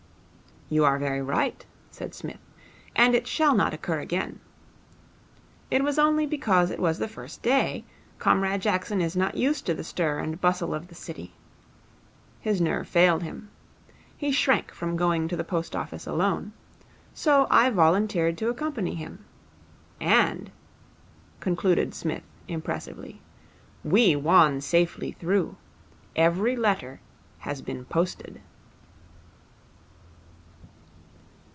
'You 0.73 0.85
are 0.85 0.97
very 0.97 1.21
right,' 1.21 1.65
said 1.89 2.15
Psmith, 2.15 2.39
'and 2.95 3.13
it 3.13 3.27
shall 3.27 3.53
not 3.55 3.73
occur 3.73 3.99
again. 3.99 4.39
It 5.69 5.83
was 5.83 5.99
only 5.99 6.25
because 6.25 6.71
it 6.71 6.79
was 6.79 6.97
the 6.97 7.09
first 7.09 7.41
day, 7.43 7.83
Comrade 8.19 8.61
Jackson 8.61 9.01
is 9.01 9.13
not 9.17 9.35
used 9.35 9.65
to 9.65 9.73
the 9.73 9.83
stir 9.83 10.19
and 10.19 10.39
bustle 10.39 10.73
of 10.73 10.87
the 10.87 10.95
City. 10.95 11.33
His 12.39 12.61
nerve 12.61 12.87
failed 12.87 13.21
him. 13.21 13.49
He 14.15 14.31
shrank 14.31 14.71
from 14.73 14.95
going 14.95 15.27
to 15.27 15.35
the 15.35 15.43
post 15.43 15.75
office 15.75 16.07
alone. 16.07 16.53
So 17.13 17.47
I 17.49 17.69
volunteered 17.69 18.37
to 18.37 18.47
accompany 18.47 18.95
him. 18.95 19.25
And,' 19.99 20.51
concluded 21.41 21.93
Psmith, 21.93 22.23
impressively, 22.47 23.19
'we 23.83 24.15
won 24.15 24.61
safely 24.61 25.11
through. 25.11 25.57
Every 26.15 26.55
letter 26.55 27.01
has 27.39 27.61
been 27.61 27.83
posted.' 27.83 28.39